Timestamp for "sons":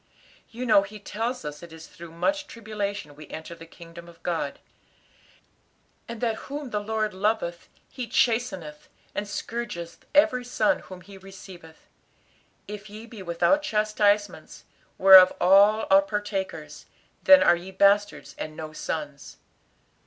18.73-19.37